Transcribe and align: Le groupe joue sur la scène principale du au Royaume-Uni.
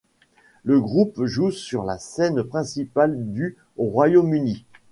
Le 0.63 0.81
groupe 0.81 1.25
joue 1.25 1.51
sur 1.51 1.83
la 1.83 1.99
scène 1.99 2.41
principale 2.41 3.31
du 3.31 3.55
au 3.77 3.83
Royaume-Uni. 3.85 4.65